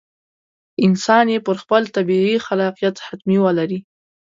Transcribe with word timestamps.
انسان 0.85 1.25
یې 1.33 1.39
پر 1.45 1.55
خپل 1.63 1.81
طبیعي 1.95 2.35
خلاقیت 2.45 2.95
حتمي 3.05 3.37
ولري. 3.41 3.79